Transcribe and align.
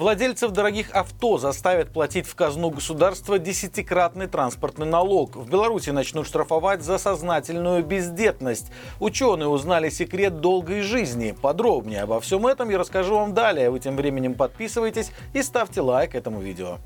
Владельцев 0.00 0.52
дорогих 0.52 0.92
авто 0.94 1.36
заставят 1.36 1.92
платить 1.92 2.26
в 2.26 2.34
казну 2.34 2.70
государства 2.70 3.38
десятикратный 3.38 4.28
транспортный 4.28 4.86
налог. 4.86 5.36
В 5.36 5.50
Беларуси 5.50 5.90
начнут 5.90 6.26
штрафовать 6.26 6.80
за 6.80 6.96
сознательную 6.96 7.84
бездетность. 7.84 8.72
Ученые 8.98 9.48
узнали 9.48 9.90
секрет 9.90 10.40
долгой 10.40 10.80
жизни. 10.80 11.36
Подробнее 11.42 12.04
обо 12.04 12.18
всем 12.18 12.46
этом 12.46 12.70
я 12.70 12.78
расскажу 12.78 13.16
вам 13.16 13.34
далее. 13.34 13.68
Вы 13.68 13.78
тем 13.78 13.94
временем 13.94 14.36
подписывайтесь 14.36 15.12
и 15.34 15.42
ставьте 15.42 15.82
лайк 15.82 16.14
этому 16.14 16.40
видео. 16.40 16.78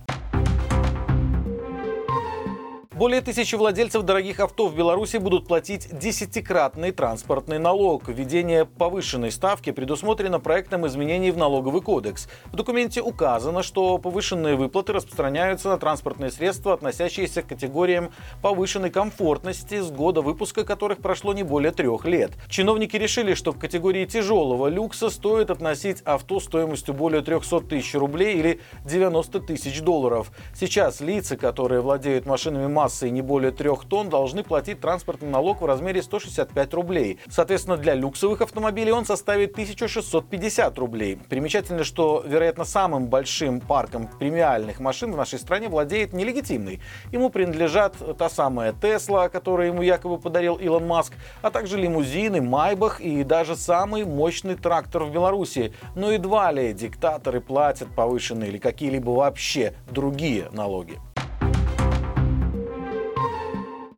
Более 2.96 3.20
тысячи 3.22 3.56
владельцев 3.56 4.04
дорогих 4.04 4.38
авто 4.38 4.68
в 4.68 4.76
Беларуси 4.76 5.16
будут 5.16 5.48
платить 5.48 5.88
десятикратный 5.98 6.92
транспортный 6.92 7.58
налог. 7.58 8.06
Введение 8.06 8.66
повышенной 8.66 9.32
ставки 9.32 9.72
предусмотрено 9.72 10.38
проектом 10.38 10.86
изменений 10.86 11.32
в 11.32 11.36
налоговый 11.36 11.82
кодекс. 11.82 12.28
В 12.52 12.54
документе 12.54 13.02
указано, 13.02 13.64
что 13.64 13.98
повышенные 13.98 14.54
выплаты 14.54 14.92
распространяются 14.92 15.70
на 15.70 15.78
транспортные 15.78 16.30
средства, 16.30 16.72
относящиеся 16.72 17.42
к 17.42 17.48
категориям 17.48 18.12
повышенной 18.42 18.90
комфортности, 18.90 19.80
с 19.80 19.90
года 19.90 20.22
выпуска 20.22 20.62
которых 20.64 20.98
прошло 20.98 21.34
не 21.34 21.42
более 21.42 21.72
трех 21.72 22.04
лет. 22.04 22.30
Чиновники 22.48 22.96
решили, 22.96 23.34
что 23.34 23.50
в 23.50 23.58
категории 23.58 24.04
тяжелого 24.04 24.68
люкса 24.68 25.10
стоит 25.10 25.50
относить 25.50 26.00
авто 26.04 26.38
стоимостью 26.38 26.94
более 26.94 27.22
300 27.22 27.62
тысяч 27.62 27.92
рублей 27.96 28.38
или 28.38 28.60
90 28.84 29.40
тысяч 29.40 29.80
долларов. 29.80 30.30
Сейчас 30.54 31.00
лица, 31.00 31.36
которые 31.36 31.80
владеют 31.80 32.24
машинами 32.24 32.68
массой 32.84 33.10
не 33.10 33.22
более 33.22 33.50
3 33.50 33.70
тонн 33.88 34.10
должны 34.10 34.42
платить 34.42 34.78
транспортный 34.78 35.30
налог 35.30 35.62
в 35.62 35.64
размере 35.64 36.02
165 36.02 36.74
рублей. 36.74 37.18
Соответственно, 37.30 37.78
для 37.78 37.94
люксовых 37.94 38.42
автомобилей 38.42 38.92
он 38.92 39.06
составит 39.06 39.52
1650 39.52 40.78
рублей. 40.78 41.18
Примечательно, 41.30 41.82
что, 41.82 42.22
вероятно, 42.26 42.66
самым 42.66 43.06
большим 43.06 43.60
парком 43.60 44.06
премиальных 44.06 44.80
машин 44.80 45.12
в 45.12 45.16
нашей 45.16 45.38
стране 45.38 45.70
владеет 45.70 46.12
нелегитимный. 46.12 46.82
Ему 47.10 47.30
принадлежат 47.30 47.96
та 48.18 48.28
самая 48.28 48.74
Тесла, 48.74 49.30
которую 49.30 49.68
ему 49.68 49.80
якобы 49.80 50.18
подарил 50.18 50.56
Илон 50.56 50.86
Маск, 50.86 51.14
а 51.40 51.50
также 51.50 51.78
лимузины, 51.78 52.42
Майбах 52.42 53.00
и 53.00 53.24
даже 53.24 53.56
самый 53.56 54.04
мощный 54.04 54.56
трактор 54.56 55.04
в 55.04 55.10
Беларуси. 55.10 55.72
Но 55.96 56.10
едва 56.10 56.52
ли 56.52 56.74
диктаторы 56.74 57.40
платят 57.40 57.88
повышенные 57.96 58.50
или 58.50 58.58
какие-либо 58.58 59.08
вообще 59.08 59.72
другие 59.90 60.50
налоги. 60.52 60.98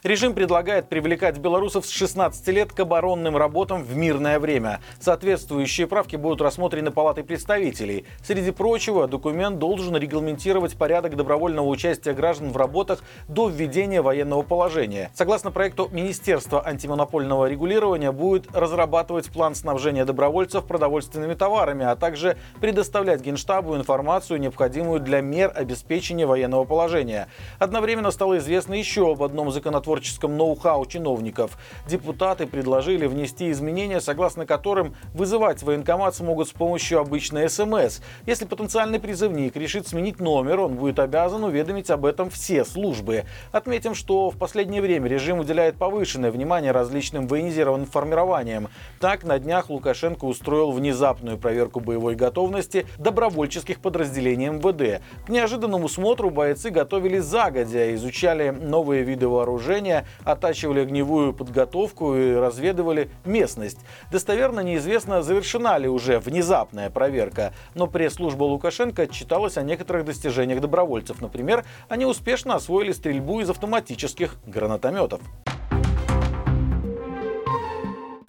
Режим 0.07 0.35
предлагает 0.35 0.89
привлекать 0.89 1.39
белорусов 1.39 1.85
с 1.85 1.91
16 1.91 2.47
лет 2.49 2.73
к 2.73 2.79
оборонным 2.79 3.37
работам 3.37 3.83
в 3.83 3.97
мирное 3.97 4.39
время. 4.39 4.79
Соответствующие 5.01 5.89
правки 5.89 6.15
будут 6.15 6.41
рассмотрены 6.41 6.93
Палатой 6.93 7.25
представителей. 7.25 8.05
Среди 8.23 8.53
прочего, 8.53 9.09
документ 9.09 9.59
должен 9.59 9.97
регламентировать 9.97 10.77
порядок 10.77 11.17
добровольного 11.17 11.67
участия 11.67 12.13
граждан 12.13 12.53
в 12.53 12.57
работах 12.57 13.03
до 13.27 13.49
введения 13.49 14.01
военного 14.01 14.43
положения. 14.43 15.11
Согласно 15.13 15.51
проекту, 15.51 15.89
Министерство 15.91 16.65
антимонопольного 16.65 17.47
регулирования 17.47 18.13
будет 18.13 18.47
разрабатывать 18.55 19.33
план 19.33 19.57
снабжения 19.57 20.05
добровольцев 20.05 20.67
продовольственными 20.67 21.35
товарами, 21.35 21.85
а 21.85 21.97
также 21.97 22.37
предоставлять 22.61 23.23
Генштабу 23.23 23.75
информацию, 23.75 24.39
необходимую 24.39 25.01
для 25.01 25.21
мер 25.21 25.51
обеспечения 25.53 26.27
военного 26.27 26.63
положения. 26.63 27.27
Одновременно 27.59 28.13
стало 28.13 28.39
известно 28.39 28.75
еще 28.75 29.11
об 29.11 29.25
одном 29.25 29.51
законотворчестве 29.51 29.96
творческом 29.97 30.37
ноу-хау 30.37 30.85
чиновников. 30.85 31.57
Депутаты 31.89 32.47
предложили 32.47 33.07
внести 33.07 33.51
изменения, 33.51 34.03
согласно 34.03 34.45
которым 34.45 34.95
вызывать 35.15 35.63
военкомат 35.63 36.15
смогут 36.15 36.49
с 36.49 36.53
помощью 36.53 37.01
обычной 37.01 37.49
СМС. 37.49 38.01
Если 38.27 38.45
потенциальный 38.45 39.01
призывник 39.01 39.57
решит 39.57 39.89
сменить 39.89 40.21
номер, 40.21 40.61
он 40.61 40.75
будет 40.75 40.99
обязан 40.99 41.45
уведомить 41.45 41.89
об 41.89 42.05
этом 42.05 42.29
все 42.29 42.67
службы. 42.67 43.25
Отметим, 43.53 43.95
что 43.95 44.29
в 44.29 44.37
последнее 44.37 44.83
время 44.83 45.09
режим 45.09 45.39
уделяет 45.39 45.77
повышенное 45.77 46.31
внимание 46.31 46.73
различным 46.73 47.27
военизированным 47.27 47.87
формированиям. 47.87 48.69
Так, 49.01 49.25
на 49.25 49.39
днях 49.39 49.71
Лукашенко 49.71 50.27
устроил 50.27 50.73
внезапную 50.73 51.39
проверку 51.39 51.81
боевой 51.81 52.17
готовности 52.17 52.87
добровольческих 52.99 53.81
подразделений 53.81 54.49
МВД. 54.49 55.03
К 55.25 55.31
неожиданному 55.31 55.89
смотру 55.89 56.29
бойцы 56.29 56.69
готовились 56.69 57.25
загодя, 57.25 57.95
изучали 57.95 58.51
новые 58.51 59.03
виды 59.03 59.27
вооружения, 59.27 59.76
вооружения, 59.77 60.07
оттачивали 60.25 60.81
огневую 60.81 61.33
подготовку 61.33 62.15
и 62.15 62.35
разведывали 62.35 63.11
местность. 63.25 63.79
Достоверно 64.11 64.61
неизвестно, 64.61 65.23
завершена 65.23 65.79
ли 65.79 65.89
уже 65.89 66.19
внезапная 66.19 66.91
проверка, 66.91 67.53
но 67.75 67.87
пресс-служба 67.87 68.45
Лукашенко 68.45 69.03
отчиталась 69.03 69.57
о 69.57 69.63
некоторых 69.63 70.05
достижениях 70.05 70.61
добровольцев. 70.61 71.21
Например, 71.21 71.65
они 71.89 72.05
успешно 72.07 72.55
освоили 72.55 72.93
стрельбу 72.93 73.41
из 73.41 73.51
автоматических 73.51 74.37
гранатометов. 74.47 75.21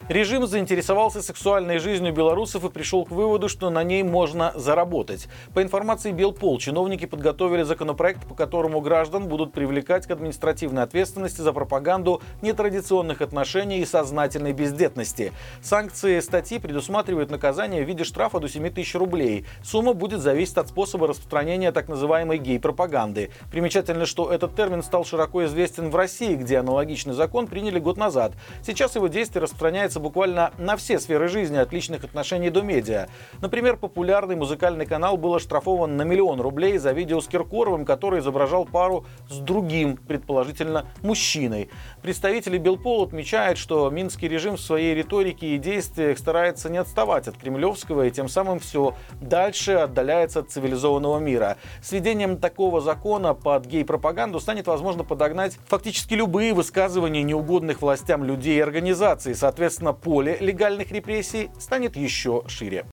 Режим 0.10 0.48
заинтересовался 0.48 1.22
сексуальной 1.22 1.80
жизнью 1.80 2.14
белорусов 2.14 2.64
и 2.64 2.70
пришел 2.70 3.04
к 3.04 3.12
выводу, 3.12 3.50
что 3.50 3.70
на 3.70 3.84
ней 3.84 4.04
можно 4.04 4.54
заработать. 4.56 5.28
По 5.54 5.62
информации 5.62 6.14
Белпол, 6.14 6.60
чиновники 6.60 7.06
подготовили 7.06 7.64
законопроект, 7.64 8.26
по 8.26 8.34
которому 8.34 8.80
граждан 8.80 9.28
будут 9.28 9.52
привлекать 9.52 10.08
к 10.08 10.12
административной 10.12 10.84
ответственности 10.84 11.42
за 11.42 11.52
пропаганду 11.52 12.22
нетрадиционных 12.42 13.22
отношений 13.22 13.80
и 13.80 13.86
сознательной 13.86 14.54
бездетности. 14.54 15.34
Санкции 15.62 16.22
статьи 16.22 16.58
предусматривают 16.58 17.30
наказание 17.30 17.84
в 17.84 17.88
виде 17.90 18.06
штрафа 18.06 18.40
до 18.40 18.48
7 18.48 18.70
тысяч 18.70 18.96
рублей. 18.96 19.46
Сумма 19.62 19.92
будет 19.92 20.22
зависеть 20.22 20.56
от 20.56 20.70
способа 20.70 21.08
распространения 21.08 21.74
так 21.74 21.90
называемой 21.90 22.38
гей-пропаганды. 22.38 23.32
Примечательно, 23.52 24.06
что 24.06 24.32
этот 24.32 24.56
термин 24.56 24.84
стал 24.84 25.04
широко 25.04 25.44
известен 25.44 25.90
в 25.90 25.96
России, 25.98 26.36
где 26.36 26.60
аналогичный 26.60 27.14
закон 27.14 27.48
приняли 27.48 27.80
год 27.80 27.98
назад. 27.98 28.32
Сейчас 28.66 28.96
его 28.96 29.08
действие 29.08 29.44
распространяется 29.44 29.97
распространяется 29.98 30.00
буквально 30.00 30.52
на 30.58 30.76
все 30.78 31.00
сферы 31.00 31.28
жизни, 31.28 31.58
от 31.58 31.74
личных 31.74 32.04
отношений 32.04 32.50
до 32.50 32.62
медиа. 32.62 33.08
Например, 33.42 33.78
популярный 33.78 34.36
музыкальный 34.36 34.86
канал 34.86 35.18
был 35.18 35.36
оштрафован 35.36 35.98
на 35.98 36.04
миллион 36.04 36.40
рублей 36.42 36.78
за 36.78 36.94
видео 36.94 37.20
с 37.20 37.28
Киркоровым, 37.28 37.86
который 37.86 38.20
изображал 38.20 38.66
пару 38.66 39.06
с 39.30 39.38
другим, 39.38 39.98
предположительно, 39.98 40.86
мужчиной. 41.04 41.70
Представители 42.02 42.58
Белпол 42.58 43.04
отмечают, 43.04 43.58
что 43.58 43.90
минский 43.90 44.28
режим 44.28 44.56
в 44.56 44.62
своей 44.62 44.96
риторике 44.96 45.56
и 45.56 45.58
действиях 45.58 46.18
старается 46.18 46.70
не 46.70 46.78
отставать 46.78 47.28
от 47.28 47.38
кремлевского 47.38 48.06
и 48.06 48.12
тем 48.12 48.30
самым 48.30 48.60
все 48.60 48.94
дальше 49.22 49.74
отдаляется 49.74 50.40
от 50.40 50.52
цивилизованного 50.52 51.20
мира. 51.20 51.58
С 51.82 51.92
введением 51.92 52.38
такого 52.38 52.82
закона 52.82 53.34
под 53.34 53.66
гей-пропаганду 53.66 54.40
станет 54.40 54.68
возможно 54.68 55.04
подогнать 55.04 55.58
фактически 55.68 56.14
любые 56.16 56.54
высказывания 56.54 57.24
неугодных 57.24 57.82
властям 57.82 58.24
людей 58.24 58.58
и 58.58 58.62
организаций. 58.62 59.36
Соответственно, 59.36 59.87
поле 59.94 60.38
легальных 60.40 60.92
репрессий 60.92 61.50
станет 61.60 61.96
еще 61.96 62.44
шире. 62.48 62.86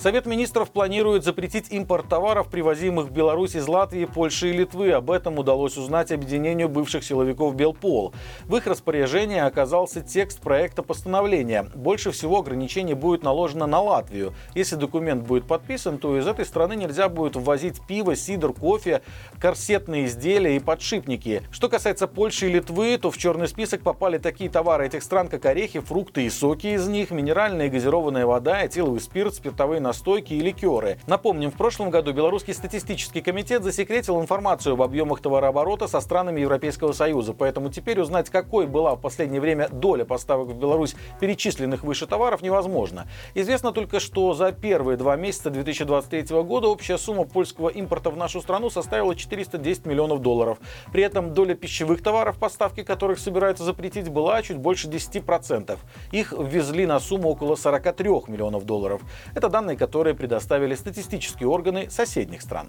Совет 0.00 0.24
министров 0.24 0.70
планирует 0.70 1.24
запретить 1.24 1.70
импорт 1.70 2.08
товаров, 2.08 2.48
привозимых 2.48 3.08
в 3.08 3.10
Беларусь 3.10 3.54
из 3.54 3.68
Латвии, 3.68 4.06
Польши 4.06 4.48
и 4.48 4.52
Литвы. 4.54 4.92
Об 4.92 5.10
этом 5.10 5.38
удалось 5.38 5.76
узнать 5.76 6.10
объединению 6.10 6.70
бывших 6.70 7.04
силовиков 7.04 7.54
Белпол. 7.54 8.14
В 8.46 8.56
их 8.56 8.66
распоряжении 8.66 9.38
оказался 9.38 10.00
текст 10.00 10.40
проекта 10.40 10.82
постановления. 10.82 11.66
Больше 11.74 12.12
всего 12.12 12.38
ограничений 12.38 12.94
будет 12.94 13.22
наложено 13.22 13.66
на 13.66 13.78
Латвию. 13.78 14.32
Если 14.54 14.76
документ 14.76 15.26
будет 15.26 15.44
подписан, 15.46 15.98
то 15.98 16.16
из 16.16 16.26
этой 16.26 16.46
страны 16.46 16.76
нельзя 16.76 17.10
будет 17.10 17.36
ввозить 17.36 17.82
пиво, 17.86 18.16
сидр, 18.16 18.54
кофе, 18.54 19.02
корсетные 19.38 20.06
изделия 20.06 20.56
и 20.56 20.60
подшипники. 20.60 21.42
Что 21.50 21.68
касается 21.68 22.06
Польши 22.06 22.46
и 22.46 22.52
Литвы, 22.52 22.96
то 22.96 23.10
в 23.10 23.18
черный 23.18 23.48
список 23.48 23.82
попали 23.82 24.16
такие 24.16 24.48
товары 24.48 24.86
этих 24.86 25.02
стран, 25.02 25.28
как 25.28 25.44
орехи, 25.44 25.80
фрукты 25.80 26.24
и 26.24 26.30
соки 26.30 26.68
из 26.68 26.88
них, 26.88 27.10
минеральная 27.10 27.66
и 27.66 27.68
газированная 27.68 28.24
вода, 28.24 28.64
этиловый 28.64 29.02
спирт, 29.02 29.34
спиртовые 29.34 29.82
настойки 29.90 30.34
и 30.34 30.38
ликеры. 30.40 30.98
Напомним, 31.08 31.50
в 31.50 31.56
прошлом 31.56 31.90
году 31.90 32.12
Белорусский 32.12 32.54
статистический 32.54 33.20
комитет 33.20 33.64
засекретил 33.64 34.20
информацию 34.20 34.74
об 34.74 34.82
объемах 34.82 35.20
товарооборота 35.20 35.88
со 35.88 36.00
странами 36.00 36.40
Европейского 36.40 36.92
Союза. 36.92 37.32
Поэтому 37.32 37.70
теперь 37.70 38.00
узнать, 38.00 38.30
какой 38.30 38.68
была 38.68 38.94
в 38.94 39.00
последнее 39.00 39.40
время 39.40 39.68
доля 39.68 40.04
поставок 40.04 40.50
в 40.50 40.54
Беларусь 40.54 40.94
перечисленных 41.18 41.82
выше 41.82 42.06
товаров, 42.06 42.40
невозможно. 42.40 43.08
Известно 43.34 43.72
только, 43.72 43.98
что 43.98 44.32
за 44.32 44.52
первые 44.52 44.96
два 44.96 45.16
месяца 45.16 45.50
2023 45.50 46.40
года 46.42 46.68
общая 46.68 46.96
сумма 46.96 47.24
польского 47.24 47.68
импорта 47.68 48.10
в 48.10 48.16
нашу 48.16 48.40
страну 48.40 48.70
составила 48.70 49.16
410 49.16 49.86
миллионов 49.86 50.22
долларов. 50.22 50.58
При 50.92 51.02
этом 51.02 51.34
доля 51.34 51.56
пищевых 51.56 52.00
товаров, 52.00 52.38
поставки 52.38 52.84
которых 52.84 53.18
собираются 53.18 53.64
запретить, 53.64 54.08
была 54.08 54.40
чуть 54.42 54.58
больше 54.58 54.86
10%. 54.86 55.76
Их 56.12 56.32
ввезли 56.32 56.86
на 56.86 57.00
сумму 57.00 57.30
около 57.30 57.56
43 57.56 58.08
миллионов 58.28 58.64
долларов. 58.64 59.00
Это 59.34 59.48
данные, 59.48 59.79
которые 59.80 60.14
предоставили 60.14 60.74
статистические 60.74 61.48
органы 61.48 61.88
соседних 61.88 62.42
стран. 62.42 62.68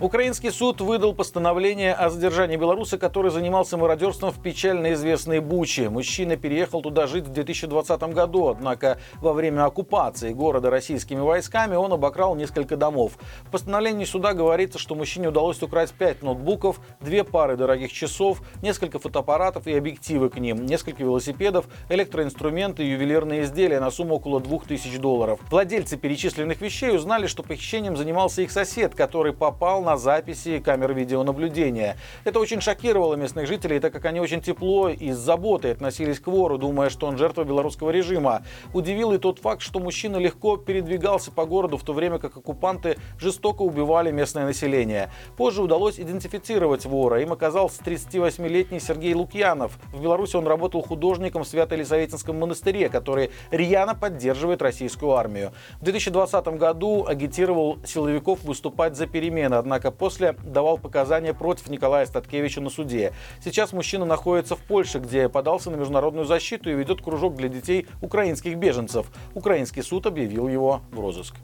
Украинский 0.00 0.52
суд 0.52 0.80
выдал 0.80 1.12
постановление 1.12 1.92
о 1.92 2.08
задержании 2.08 2.56
белоруса, 2.56 2.98
который 2.98 3.32
занимался 3.32 3.76
мародерством 3.76 4.30
в 4.30 4.40
печально 4.40 4.92
известной 4.92 5.40
Буче. 5.40 5.90
Мужчина 5.90 6.36
переехал 6.36 6.82
туда 6.82 7.08
жить 7.08 7.24
в 7.24 7.32
2020 7.32 8.00
году, 8.14 8.46
однако 8.46 8.98
во 9.16 9.32
время 9.32 9.64
оккупации 9.64 10.32
города 10.32 10.70
российскими 10.70 11.18
войсками 11.18 11.74
он 11.74 11.92
обокрал 11.92 12.36
несколько 12.36 12.76
домов. 12.76 13.18
В 13.42 13.50
постановлении 13.50 14.04
суда 14.04 14.34
говорится, 14.34 14.78
что 14.78 14.94
мужчине 14.94 15.30
удалось 15.30 15.60
украсть 15.64 15.94
5 15.94 16.22
ноутбуков, 16.22 16.78
две 17.00 17.24
пары 17.24 17.56
дорогих 17.56 17.92
часов, 17.92 18.40
несколько 18.62 19.00
фотоаппаратов 19.00 19.66
и 19.66 19.76
объективы 19.76 20.30
к 20.30 20.36
ним, 20.36 20.64
несколько 20.64 21.02
велосипедов, 21.02 21.66
электроинструменты 21.88 22.84
и 22.84 22.90
ювелирные 22.90 23.42
изделия 23.42 23.80
на 23.80 23.90
сумму 23.90 24.14
около 24.14 24.38
2000 24.38 24.96
долларов. 24.98 25.40
Владельцы 25.50 25.96
перечисленных 25.96 26.60
вещей 26.60 26.94
узнали, 26.94 27.26
что 27.26 27.42
похищением 27.42 27.96
занимался 27.96 28.42
их 28.42 28.52
сосед, 28.52 28.94
который 28.94 29.32
попал 29.32 29.87
на 29.88 29.96
записи 29.96 30.58
камер 30.58 30.92
видеонаблюдения. 30.92 31.96
Это 32.24 32.40
очень 32.40 32.60
шокировало 32.60 33.14
местных 33.14 33.46
жителей, 33.46 33.80
так 33.80 33.90
как 33.90 34.04
они 34.04 34.20
очень 34.20 34.42
тепло 34.42 34.90
и 34.90 35.12
с 35.12 35.16
заботой 35.16 35.72
относились 35.72 36.20
к 36.20 36.26
вору, 36.26 36.58
думая, 36.58 36.90
что 36.90 37.06
он 37.06 37.16
жертва 37.16 37.44
белорусского 37.44 37.88
режима. 37.88 38.42
Удивил 38.74 39.12
и 39.12 39.18
тот 39.18 39.38
факт, 39.38 39.62
что 39.62 39.80
мужчина 39.80 40.18
легко 40.18 40.58
передвигался 40.58 41.30
по 41.30 41.46
городу, 41.46 41.78
в 41.78 41.84
то 41.84 41.94
время 41.94 42.18
как 42.18 42.36
оккупанты 42.36 42.98
жестоко 43.18 43.62
убивали 43.62 44.10
местное 44.10 44.44
население. 44.44 45.10
Позже 45.38 45.62
удалось 45.62 45.98
идентифицировать 45.98 46.84
вора. 46.84 47.22
Им 47.22 47.32
оказался 47.32 47.82
38-летний 47.82 48.80
Сергей 48.80 49.14
Лукьянов. 49.14 49.78
В 49.90 50.02
Беларуси 50.02 50.36
он 50.36 50.46
работал 50.46 50.82
художником 50.82 51.44
в 51.44 51.48
Свято-Елисаветинском 51.48 52.38
монастыре, 52.38 52.90
который 52.90 53.30
рьяно 53.50 53.94
поддерживает 53.94 54.60
российскую 54.60 55.12
армию. 55.12 55.52
В 55.80 55.84
2020 55.84 56.46
году 56.58 57.06
агитировал 57.08 57.78
силовиков 57.86 58.44
выступать 58.44 58.94
за 58.94 59.06
перемены, 59.06 59.54
однако 59.54 59.77
однако 59.78 59.96
после 59.96 60.32
давал 60.44 60.78
показания 60.78 61.32
против 61.32 61.68
Николая 61.68 62.04
Статкевича 62.06 62.60
на 62.60 62.70
суде. 62.70 63.12
Сейчас 63.42 63.72
мужчина 63.72 64.04
находится 64.04 64.56
в 64.56 64.60
Польше, 64.60 64.98
где 64.98 65.28
подался 65.28 65.70
на 65.70 65.76
международную 65.76 66.26
защиту 66.26 66.70
и 66.70 66.74
ведет 66.74 67.00
кружок 67.00 67.36
для 67.36 67.48
детей 67.48 67.86
украинских 68.02 68.56
беженцев. 68.56 69.06
Украинский 69.34 69.82
суд 69.82 70.06
объявил 70.06 70.48
его 70.48 70.80
в 70.90 71.00
розыск. 71.00 71.36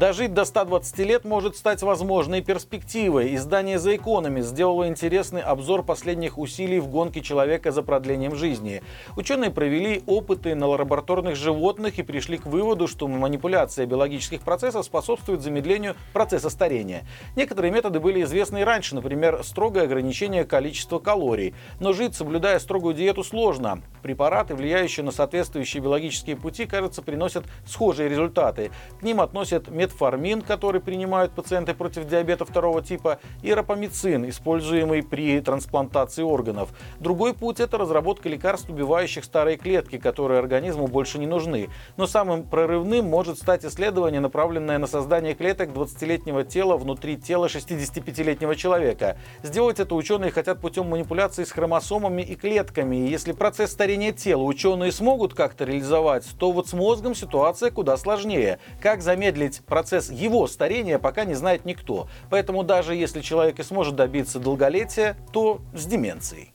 Дожить 0.00 0.32
до 0.32 0.46
120 0.46 0.98
лет 1.00 1.26
может 1.26 1.58
стать 1.58 1.82
возможной 1.82 2.40
перспективой. 2.40 3.34
Издание 3.34 3.76
The 3.76 3.98
Economist 3.98 4.44
сделало 4.44 4.88
интересный 4.88 5.42
обзор 5.42 5.82
последних 5.82 6.38
усилий 6.38 6.80
в 6.80 6.88
гонке 6.88 7.20
человека 7.20 7.70
за 7.70 7.82
продлением 7.82 8.34
жизни. 8.34 8.82
Ученые 9.18 9.50
провели 9.50 10.02
опыты 10.06 10.54
на 10.54 10.68
лабораторных 10.68 11.36
животных 11.36 11.98
и 11.98 12.02
пришли 12.02 12.38
к 12.38 12.46
выводу, 12.46 12.88
что 12.88 13.08
манипуляция 13.08 13.84
биологических 13.84 14.40
процессов 14.40 14.86
способствует 14.86 15.42
замедлению 15.42 15.96
процесса 16.14 16.48
старения. 16.48 17.02
Некоторые 17.36 17.70
методы 17.70 18.00
были 18.00 18.22
известны 18.22 18.62
и 18.62 18.64
раньше, 18.64 18.94
например, 18.94 19.42
строгое 19.44 19.84
ограничение 19.84 20.44
количества 20.44 20.98
калорий. 20.98 21.52
Но 21.78 21.92
жить, 21.92 22.14
соблюдая 22.14 22.58
строгую 22.58 22.94
диету, 22.94 23.22
сложно. 23.22 23.82
Препараты, 24.02 24.54
влияющие 24.54 25.04
на 25.04 25.10
соответствующие 25.10 25.82
биологические 25.82 26.36
пути, 26.36 26.66
кажется, 26.66 27.02
приносят 27.02 27.44
схожие 27.66 28.08
результаты. 28.08 28.70
К 28.98 29.02
ним 29.02 29.20
относят 29.20 29.68
метформин, 29.68 30.42
который 30.42 30.80
принимают 30.80 31.32
пациенты 31.32 31.74
против 31.74 32.06
диабета 32.06 32.44
второго 32.44 32.82
типа, 32.82 33.18
и 33.42 33.52
рапамицин, 33.52 34.28
используемый 34.28 35.02
при 35.02 35.40
трансплантации 35.40 36.22
органов. 36.22 36.70
Другой 36.98 37.34
путь– 37.34 37.60
это 37.60 37.78
разработка 37.78 38.28
лекарств, 38.28 38.70
убивающих 38.70 39.24
старые 39.24 39.56
клетки, 39.56 39.98
которые 39.98 40.38
организму 40.38 40.86
больше 40.86 41.18
не 41.18 41.26
нужны. 41.26 41.68
Но 41.96 42.06
самым 42.06 42.44
прорывным 42.44 43.06
может 43.06 43.38
стать 43.38 43.64
исследование, 43.64 44.20
направленное 44.20 44.78
на 44.78 44.86
создание 44.86 45.34
клеток 45.34 45.70
20-летнего 45.70 46.44
тела 46.44 46.76
внутри 46.76 47.16
тела 47.16 47.46
65-летнего 47.46 48.56
человека. 48.56 49.18
Сделать 49.42 49.80
это 49.80 49.94
ученые 49.94 50.30
хотят 50.30 50.60
путем 50.60 50.88
манипуляции 50.88 51.44
с 51.44 51.52
хромосомами 51.52 52.22
и 52.22 52.34
клетками. 52.34 52.96
И 52.96 53.08
если 53.08 53.32
процесс 53.32 53.72
старения 53.72 53.89
тела 54.12 54.42
ученые 54.42 54.92
смогут 54.92 55.34
как-то 55.34 55.64
реализовать, 55.64 56.26
то 56.38 56.52
вот 56.52 56.68
с 56.68 56.72
мозгом 56.72 57.14
ситуация 57.14 57.70
куда 57.70 57.96
сложнее. 57.96 58.58
Как 58.80 59.02
замедлить 59.02 59.60
процесс 59.64 60.10
его 60.10 60.46
старения 60.46 60.98
пока 60.98 61.24
не 61.24 61.34
знает 61.34 61.64
никто. 61.64 62.08
Поэтому 62.30 62.62
даже 62.62 62.94
если 62.94 63.20
человек 63.20 63.58
и 63.58 63.62
сможет 63.62 63.96
добиться 63.96 64.38
долголетия, 64.38 65.16
то 65.32 65.60
с 65.74 65.86
деменцией. 65.86 66.52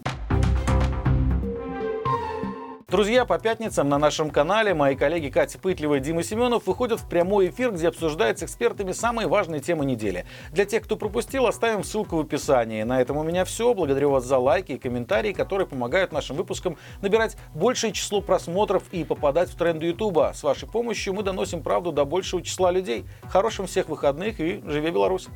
Друзья, 2.95 3.25
по 3.25 3.37
пятницам 3.37 3.89
на 3.89 3.97
нашем 3.97 4.29
канале 4.29 4.73
мои 4.73 4.95
коллеги 4.95 5.27
Катя 5.27 5.59
Пытлева 5.59 5.95
и 5.95 5.99
Дима 5.99 6.23
Семенов 6.23 6.65
выходят 6.65 7.01
в 7.01 7.09
прямой 7.09 7.49
эфир, 7.49 7.73
где 7.73 7.89
обсуждают 7.89 8.39
с 8.39 8.43
экспертами 8.43 8.93
самые 8.93 9.27
важные 9.27 9.59
темы 9.59 9.83
недели. 9.83 10.25
Для 10.53 10.63
тех, 10.63 10.85
кто 10.85 10.95
пропустил, 10.95 11.45
оставим 11.45 11.83
ссылку 11.83 12.15
в 12.15 12.21
описании. 12.21 12.83
На 12.83 13.01
этом 13.01 13.17
у 13.17 13.23
меня 13.23 13.43
все. 13.43 13.73
Благодарю 13.73 14.11
вас 14.11 14.23
за 14.23 14.37
лайки 14.37 14.71
и 14.71 14.77
комментарии, 14.77 15.33
которые 15.33 15.67
помогают 15.67 16.13
нашим 16.13 16.37
выпускам 16.37 16.77
набирать 17.01 17.35
большее 17.53 17.91
число 17.91 18.21
просмотров 18.21 18.83
и 18.93 19.03
попадать 19.03 19.49
в 19.49 19.57
тренды 19.57 19.87
Ютуба. 19.87 20.31
С 20.33 20.41
вашей 20.41 20.69
помощью 20.69 21.13
мы 21.13 21.23
доносим 21.23 21.63
правду 21.63 21.91
до 21.91 22.05
большего 22.05 22.41
числа 22.41 22.71
людей. 22.71 23.03
Хорошим 23.23 23.67
всех 23.67 23.89
выходных 23.89 24.39
и 24.39 24.63
живи 24.65 24.89
Беларусь! 24.89 25.27